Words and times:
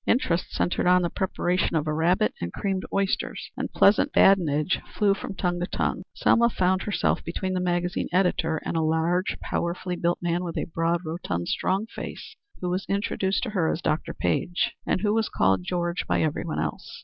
Interest 0.07 0.51
centred 0.51 0.87
on 0.87 1.03
the 1.03 1.11
preparation 1.11 1.75
of 1.75 1.85
a 1.85 1.93
rabbit 1.93 2.33
and 2.41 2.51
creamed 2.51 2.83
oysters, 2.91 3.51
and 3.55 3.71
pleasant 3.71 4.11
badinage 4.11 4.79
flew 4.91 5.13
from 5.13 5.35
tongue 5.35 5.59
to 5.59 5.67
tongue. 5.67 6.01
Selma 6.15 6.49
found 6.49 6.81
herself 6.81 7.23
between 7.23 7.53
the 7.53 7.59
magazine 7.59 8.07
editor 8.11 8.59
and 8.65 8.75
a 8.75 8.81
large, 8.81 9.37
powerfully 9.41 9.95
built 9.95 10.17
man 10.19 10.43
with 10.43 10.57
a 10.57 10.65
broad, 10.65 11.01
rotund, 11.05 11.47
strong 11.47 11.85
face, 11.85 12.35
who 12.61 12.69
was 12.71 12.87
introduced 12.89 13.43
to 13.43 13.51
her 13.51 13.71
as 13.71 13.79
Dr. 13.79 14.15
Page, 14.15 14.71
and 14.87 15.01
who 15.01 15.13
was 15.13 15.29
called 15.29 15.63
George 15.63 16.07
by 16.07 16.23
every 16.23 16.45
one 16.45 16.57
else. 16.59 16.99